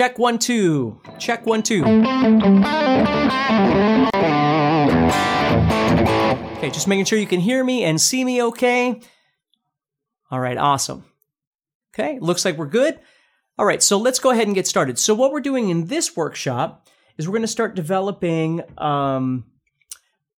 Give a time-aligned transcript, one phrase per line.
[0.00, 0.98] Check one, two.
[1.18, 1.84] Check one, two.
[6.56, 8.98] Okay, just making sure you can hear me and see me okay.
[10.30, 11.04] All right, awesome.
[11.92, 12.98] Okay, looks like we're good.
[13.58, 14.98] All right, so let's go ahead and get started.
[14.98, 19.44] So, what we're doing in this workshop is we're going to start developing um,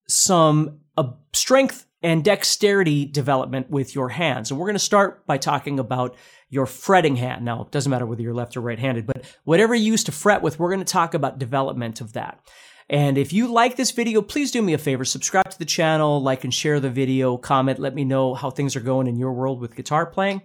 [0.08, 4.50] some uh, strength and dexterity development with your hands.
[4.50, 6.16] And we're going to start by talking about
[6.50, 7.44] your fretting hand.
[7.44, 10.12] Now, it doesn't matter whether you're left or right handed, but whatever you use to
[10.12, 12.40] fret with, we're going to talk about development of that.
[12.90, 16.20] And if you like this video, please do me a favor, subscribe to the channel,
[16.20, 19.32] like and share the video, comment, let me know how things are going in your
[19.32, 20.42] world with guitar playing.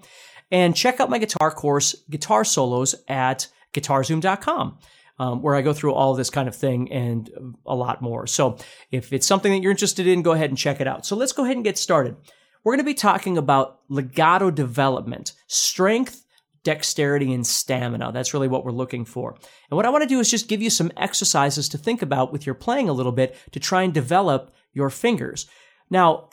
[0.50, 4.78] And check out my guitar course, Guitar Solos, at guitarzoom.com.
[5.20, 8.28] Um, where I go through all this kind of thing and a lot more.
[8.28, 8.58] So
[8.92, 11.08] if it's something that you're interested in, go ahead and check it out.
[11.08, 12.16] So let's go ahead and get started.
[12.64, 16.24] We're going to be talking about legato development, strength,
[16.64, 18.12] dexterity, and stamina.
[18.12, 19.36] That's really what we're looking for.
[19.70, 22.32] And what I want to do is just give you some exercises to think about
[22.32, 25.48] with your playing a little bit to try and develop your fingers.
[25.90, 26.30] Now,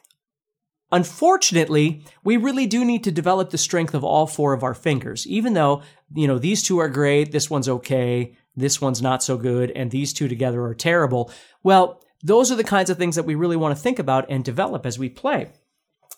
[0.93, 5.27] Unfortunately, we really do need to develop the strength of all four of our fingers.
[5.27, 5.83] Even though,
[6.15, 9.91] you know, these two are great, this one's okay, this one's not so good, and
[9.91, 11.31] these two together are terrible.
[11.63, 14.45] Well, those are the kinds of things that we really want to think about and
[14.45, 15.51] develop as we play.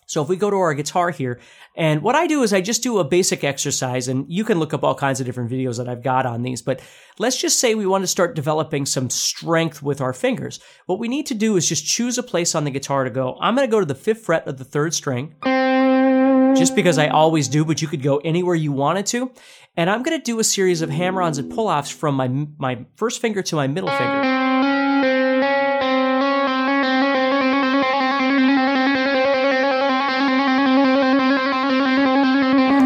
[0.09, 1.41] So if we go to our guitar here,
[1.75, 4.73] and what I do is I just do a basic exercise, and you can look
[4.73, 6.81] up all kinds of different videos that I've got on these, but
[7.19, 10.61] let's just say we want to start developing some strength with our fingers.
[10.85, 13.37] What we need to do is just choose a place on the guitar to go.
[13.41, 15.35] I'm going to go to the fifth fret of the third string,
[16.57, 19.31] just because I always do, but you could go anywhere you wanted to.
[19.75, 23.21] And I'm going to do a series of hammer-ons and pull-offs from my, my first
[23.21, 24.23] finger to my middle finger.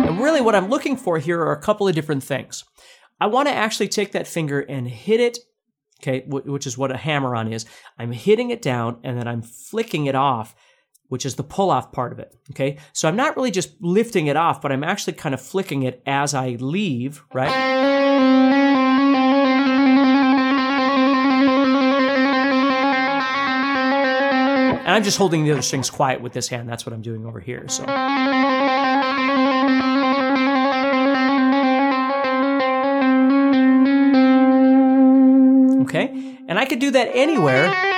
[0.08, 2.66] And really what I'm looking for here are a couple of different things.
[3.22, 5.38] I want to actually take that finger and hit it,
[6.02, 7.66] okay, which is what a hammer on is.
[7.98, 10.56] I'm hitting it down and then I'm flicking it off,
[11.12, 12.78] which is the pull off part of it, okay?
[12.94, 16.02] So I'm not really just lifting it off, but I'm actually kind of flicking it
[16.06, 17.52] as I leave, right?
[24.80, 26.70] And I'm just holding the other strings quiet with this hand.
[26.70, 27.68] That's what I'm doing over here.
[27.68, 27.84] So.
[35.84, 36.38] Okay?
[36.48, 37.91] And I could do that anywhere.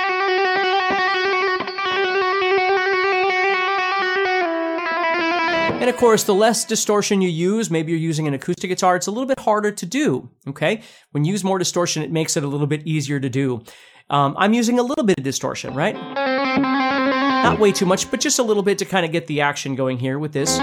[5.84, 9.06] And of course, the less distortion you use, maybe you're using an acoustic guitar, it's
[9.06, 10.30] a little bit harder to do.
[10.48, 10.80] Okay?
[11.10, 13.62] When you use more distortion, it makes it a little bit easier to do.
[14.08, 15.94] Um, I'm using a little bit of distortion, right?
[15.94, 19.74] Not way too much, but just a little bit to kind of get the action
[19.74, 20.54] going here with this.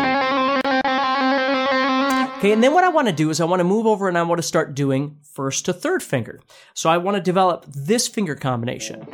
[2.40, 4.18] Okay, and then what I want to do is I want to move over and
[4.18, 6.40] I want to start doing first to third finger.
[6.74, 9.06] So I want to develop this finger combination.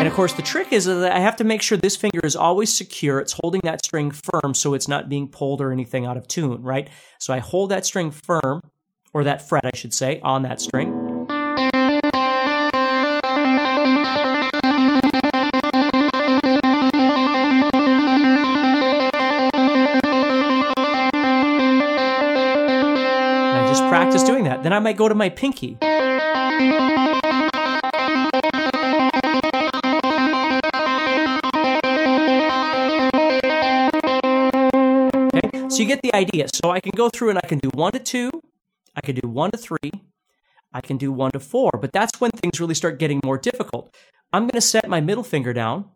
[0.00, 2.34] And of course, the trick is that I have to make sure this finger is
[2.34, 3.18] always secure.
[3.18, 6.62] It's holding that string firm so it's not being pulled or anything out of tune,
[6.62, 6.88] right?
[7.18, 8.62] So I hold that string firm,
[9.12, 10.88] or that fret, I should say, on that string.
[10.88, 11.28] And
[23.58, 24.62] I just practice doing that.
[24.62, 25.76] Then I might go to my pinky.
[35.80, 36.46] So you get the idea.
[36.52, 38.30] So I can go through and I can do one to two,
[38.94, 39.90] I can do one to three,
[40.74, 43.96] I can do one to four, but that's when things really start getting more difficult.
[44.30, 45.86] I'm going to set my middle finger down.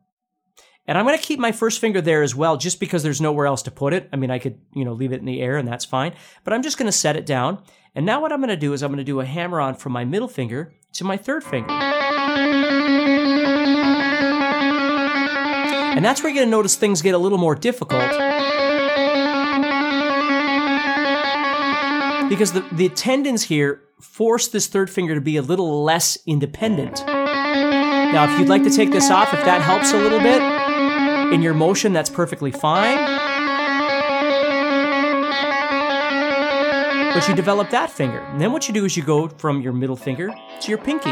[0.86, 3.46] And I'm going to keep my first finger there as well, just because there's nowhere
[3.46, 4.08] else to put it.
[4.12, 6.14] I mean, I could, you know, leave it in the air and that's fine.
[6.44, 7.62] But I'm just going to set it down.
[7.94, 9.74] And now what I'm going to do is I'm going to do a hammer on
[9.74, 11.72] from my middle finger to my third finger.
[15.94, 18.33] And that's where you're going to notice things get a little more difficult.
[22.28, 27.04] Because the, the tendons here force this third finger to be a little less independent.
[27.06, 30.42] Now, if you'd like to take this off, if that helps a little bit
[31.32, 33.24] in your motion, that's perfectly fine.
[37.14, 38.18] but you develop that finger.
[38.18, 41.10] And then what you do is you go from your middle finger to your pinky.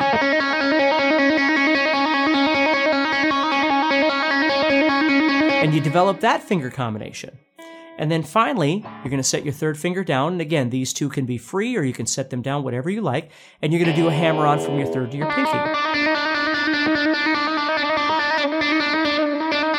[5.63, 7.39] And you develop that finger combination.
[8.03, 10.33] And then finally, you're going to set your third finger down.
[10.33, 13.01] And again, these two can be free or you can set them down whatever you
[13.01, 13.31] like.
[13.63, 15.53] And you're going to do a hammer on from your third to your pinky.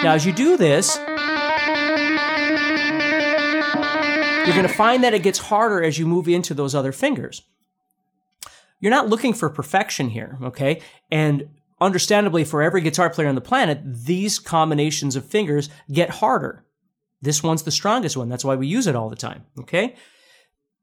[0.03, 0.95] Now, as you do this,
[4.45, 7.41] you're going to find that it gets harder as you move into those other fingers.
[8.79, 10.81] You're not looking for perfection here, okay?
[11.11, 11.49] And
[11.81, 16.63] understandably, for every guitar player on the planet, these combinations of fingers get harder.
[17.23, 18.27] This one's the strongest one.
[18.27, 19.45] That's why we use it all the time.
[19.57, 19.95] Okay.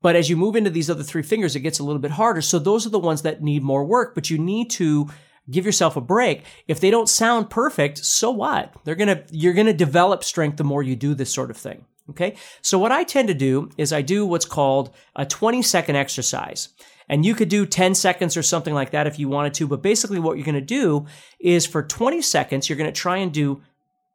[0.01, 2.41] But as you move into these other three fingers, it gets a little bit harder.
[2.41, 5.11] So those are the ones that need more work, but you need to
[5.51, 6.45] give yourself a break.
[6.67, 8.75] If they don't sound perfect, so what?
[8.85, 11.59] They're going to, you're going to develop strength the more you do this sort of
[11.59, 11.85] thing.
[12.09, 12.37] Okay.
[12.63, 16.71] So what I tend to do is I do what's called a 20 second exercise.
[17.07, 19.69] And you could do 10 seconds or something like that if you wanted to.
[19.69, 21.07] But basically what you're going to do
[21.39, 23.61] is for 20 seconds, you're going to try and do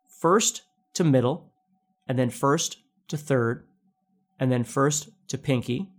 [0.07, 0.63] first
[0.95, 1.51] to middle,
[2.07, 3.68] and then first to third,
[4.40, 5.90] and then first to pinky.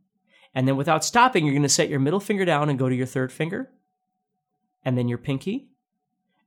[0.54, 2.94] And then without stopping, you're going to set your middle finger down and go to
[2.94, 3.70] your third finger,
[4.84, 5.68] and then your pinky.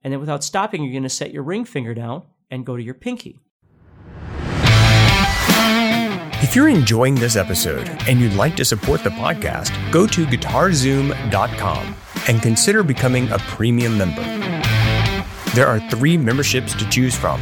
[0.03, 2.83] And then without stopping, you're going to set your ring finger down and go to
[2.83, 3.39] your pinky.
[6.41, 11.95] If you're enjoying this episode and you'd like to support the podcast, go to guitarzoom.com
[12.27, 14.23] and consider becoming a premium member.
[15.53, 17.41] There are three memberships to choose from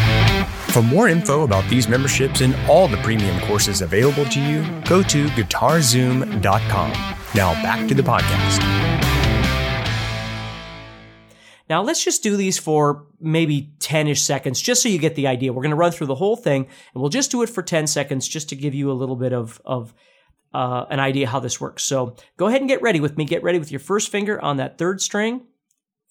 [0.71, 5.03] For more info about these memberships and all the premium courses available to you, go
[5.03, 6.91] to guitarzoom.com.
[7.35, 8.59] Now back to the podcast.
[11.69, 15.51] Now let's just do these for maybe 10-ish seconds, just so you get the idea.
[15.51, 17.85] We're going to run through the whole thing, and we'll just do it for 10
[17.87, 19.93] seconds, just to give you a little bit of, of
[20.53, 21.83] uh, an idea how this works.
[21.83, 23.25] So go ahead and get ready with me.
[23.25, 25.41] Get ready with your first finger on that third string,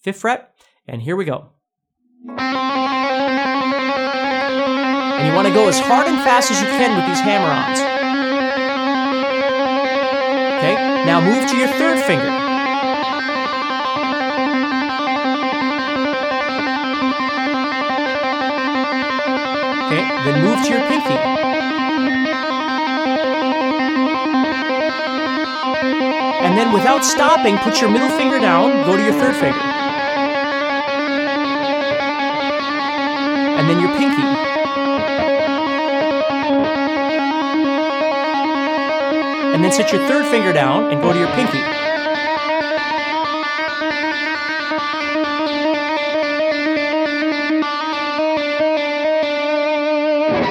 [0.01, 0.53] fifth fret,
[0.87, 1.49] and here we go.
[5.21, 7.79] And you want to go as hard and fast as you can with these hammer-ons.
[10.57, 10.73] Okay,
[11.05, 12.25] now move to your third finger.
[19.85, 21.13] Okay, then move to your pinky.
[26.41, 29.59] And then without stopping, put your middle finger down, go to your third finger.
[33.59, 34.50] And then your pinky.
[39.53, 41.57] And then set your third finger down and go to your pinky.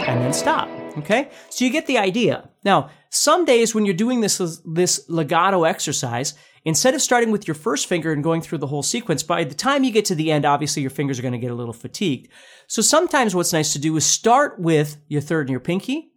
[0.06, 0.68] And then stop.
[0.98, 1.30] Okay?
[1.48, 2.50] So you get the idea.
[2.62, 7.54] Now, some days when you're doing this, this legato exercise, instead of starting with your
[7.54, 10.30] first finger and going through the whole sequence, by the time you get to the
[10.30, 12.28] end, obviously your fingers are going to get a little fatigued.
[12.66, 16.12] So sometimes what's nice to do is start with your third and your pinky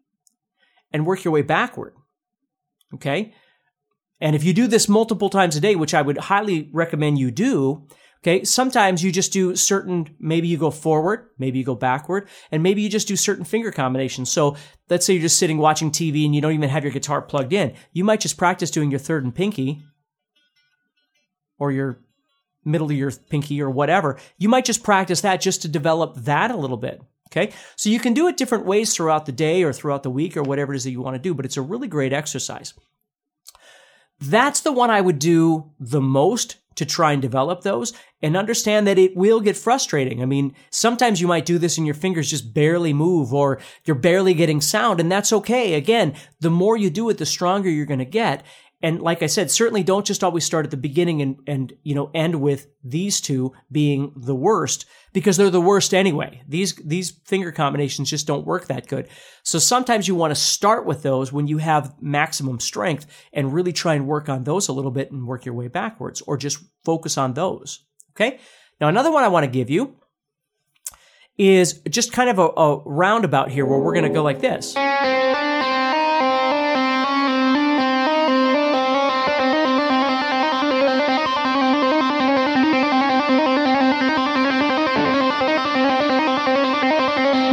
[0.92, 1.96] and work your way backward.
[2.96, 3.34] Okay.
[4.22, 7.30] And if you do this multiple times a day, which I would highly recommend you
[7.32, 7.88] do,
[8.22, 12.64] okay, sometimes you just do certain, maybe you go forward, maybe you go backward, and
[12.64, 14.32] maybe you just do certain finger combinations.
[14.32, 14.56] So
[14.90, 17.52] let's say you're just sitting watching TV and you don't even have your guitar plugged
[17.52, 17.74] in.
[17.92, 19.84] You might just practice doing your third and pinky
[21.58, 22.00] or your
[22.64, 24.18] middle of your pinky or whatever.
[24.38, 27.02] You might just practice that just to develop that a little bit.
[27.36, 27.52] Okay.
[27.76, 30.44] So you can do it different ways throughout the day or throughout the week or
[30.44, 32.76] whatever it is that you want to do, but it's a really great exercise.
[34.22, 38.88] That's the one I would do the most to try and develop those and understand
[38.88, 40.22] that it will get frustrating.
[40.22, 43.96] I mean, sometimes you might do this and your fingers just barely move or you're
[43.96, 45.74] barely getting sound and that's okay.
[45.74, 48.44] Again, the more you do it, the stronger you're going to get.
[48.84, 51.96] And like I said, certainly don't just always start at the beginning and, and, you
[51.96, 56.42] know, end with these two being the worst because they're the worst anyway.
[56.50, 59.08] These, these finger combinations just don't work that good.
[59.42, 63.72] So sometimes you want to start with those when you have maximum strength and really
[63.72, 66.60] try and work on those a little bit and work your way backwards or just
[66.84, 67.86] focus on those.
[68.12, 68.40] Okay.
[68.82, 69.96] Now, another one I want to give you
[71.38, 74.76] is just kind of a, a roundabout here where we're going to go like this.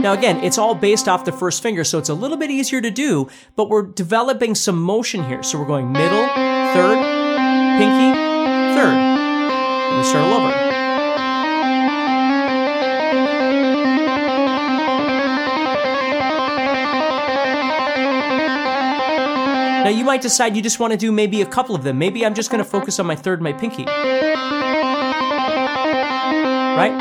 [0.00, 2.80] Now, again, it's all based off the first finger, so it's a little bit easier
[2.80, 5.42] to do, but we're developing some motion here.
[5.42, 6.26] So we're going middle,
[6.72, 6.96] third,
[7.76, 8.14] pinky,
[8.74, 8.94] third.
[8.96, 10.50] Let me start all over.
[19.84, 21.98] Now you might decide you just want to do maybe a couple of them.
[21.98, 23.84] Maybe I'm just going to focus on my third, my pinky.
[26.80, 26.96] Right?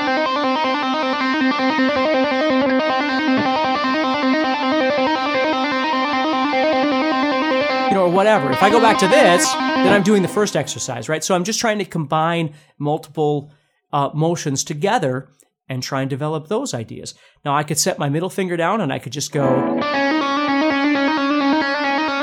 [8.09, 8.51] Or whatever.
[8.51, 11.23] If I go back to this, then I'm doing the first exercise, right?
[11.23, 13.51] So I'm just trying to combine multiple
[13.93, 15.29] uh, motions together
[15.67, 17.13] and try and develop those ideas.
[17.45, 19.81] Now I could set my middle finger down and I could just go and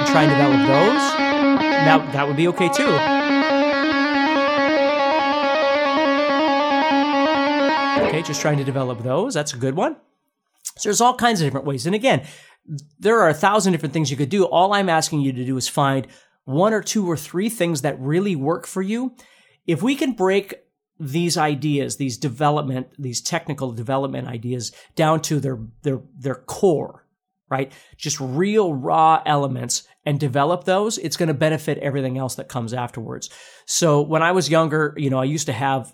[0.09, 1.03] try and develop those,
[1.87, 2.91] that, that would be okay too.
[8.09, 9.35] Okay, just trying to develop those.
[9.35, 9.97] That's a good one.
[10.79, 11.87] So there's all kinds of different ways.
[11.87, 12.27] And again,
[12.99, 14.45] there are a thousand different things you could do.
[14.45, 16.07] All I'm asking you to do is find
[16.45, 19.15] one or two or three things that really work for you.
[19.67, 20.55] If we can break
[20.99, 27.07] these ideas, these development, these technical development ideas down to their their their core,
[27.49, 27.73] right?
[27.97, 32.73] Just real raw elements and develop those, it's going to benefit everything else that comes
[32.73, 33.29] afterwards.
[33.67, 35.93] So when I was younger, you know, I used to have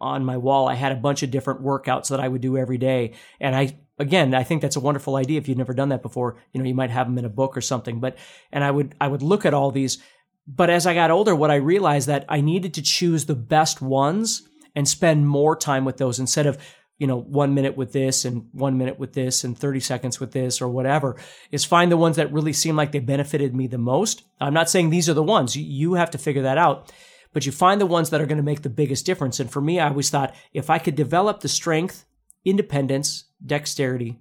[0.00, 2.78] on my wall, I had a bunch of different workouts that I would do every
[2.78, 3.14] day.
[3.40, 5.38] And I, again, I think that's a wonderful idea.
[5.38, 7.56] If you've never done that before, you know, you might have them in a book
[7.56, 8.16] or something, but,
[8.52, 9.98] and I would, I would look at all these.
[10.46, 13.80] But as I got older, what I realized that I needed to choose the best
[13.80, 16.58] ones and spend more time with those instead of
[16.98, 20.32] you know, one minute with this and one minute with this and 30 seconds with
[20.32, 21.16] this or whatever
[21.50, 24.22] is find the ones that really seem like they benefited me the most.
[24.40, 25.56] I'm not saying these are the ones.
[25.56, 26.92] You have to figure that out.
[27.32, 29.40] But you find the ones that are going to make the biggest difference.
[29.40, 32.04] And for me, I always thought if I could develop the strength,
[32.44, 34.18] independence, dexterity,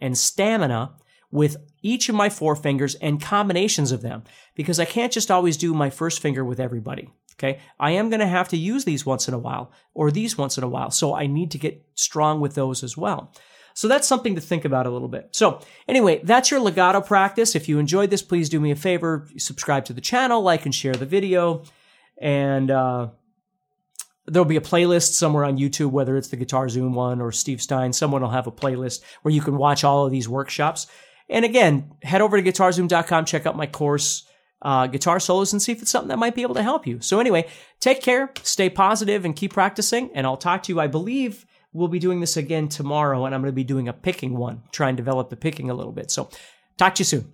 [0.00, 0.92] and stamina
[1.30, 4.22] with each of my four fingers and combinations of them,
[4.54, 7.10] because I can't just always do my first finger with everybody.
[7.34, 7.60] Okay.
[7.78, 10.58] I am going to have to use these once in a while or these once
[10.58, 10.90] in a while.
[10.90, 13.32] So I need to get strong with those as well.
[13.72, 15.28] So that's something to think about a little bit.
[15.32, 17.54] So anyway, that's your legato practice.
[17.54, 20.74] If you enjoyed this, please do me a favor, subscribe to the channel, like and
[20.74, 21.62] share the video.
[22.20, 23.08] And, uh,
[24.26, 27.60] there'll be a playlist somewhere on YouTube, whether it's the Guitar Zoom one or Steve
[27.60, 30.86] Stine, Someone will have a playlist where you can watch all of these workshops.
[31.28, 34.26] And again, head over to guitarzoom.com, check out my course
[34.62, 37.00] uh, guitar solos and see if it's something that might be able to help you.
[37.00, 37.48] So anyway,
[37.78, 40.10] take care, stay positive, and keep practicing.
[40.14, 40.80] And I'll talk to you.
[40.80, 43.92] I believe we'll be doing this again tomorrow, and I'm going to be doing a
[43.92, 46.10] picking one, try and develop the picking a little bit.
[46.10, 46.28] So
[46.76, 47.32] talk to you soon.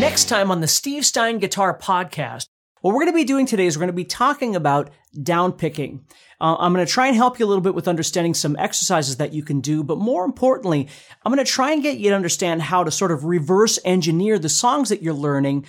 [0.00, 2.46] Next time on the Steve Stine Guitar Podcast,
[2.86, 4.90] what we're going to be doing today is we're going to be talking about
[5.20, 6.04] down picking.
[6.40, 9.16] Uh, I'm going to try and help you a little bit with understanding some exercises
[9.16, 10.88] that you can do, but more importantly,
[11.24, 14.38] I'm going to try and get you to understand how to sort of reverse engineer
[14.38, 15.66] the songs that you're learning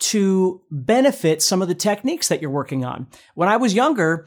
[0.00, 3.06] to benefit some of the techniques that you're working on.
[3.34, 4.26] When I was younger,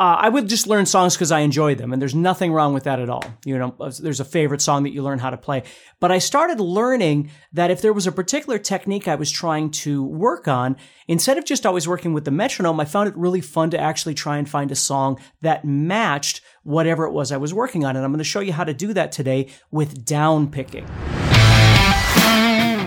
[0.00, 2.84] uh, I would just learn songs because I enjoy them, and there's nothing wrong with
[2.84, 3.22] that at all.
[3.44, 5.62] You know, there's a favorite song that you learn how to play.
[6.00, 10.02] But I started learning that if there was a particular technique I was trying to
[10.02, 13.68] work on, instead of just always working with the metronome, I found it really fun
[13.72, 17.84] to actually try and find a song that matched whatever it was I was working
[17.84, 17.94] on.
[17.94, 20.86] And I'm going to show you how to do that today with down picking.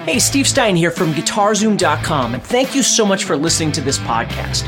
[0.08, 4.00] Hey, Steve Stine here from GuitarZoom.com, and thank you so much for listening to this
[4.00, 4.68] podcast.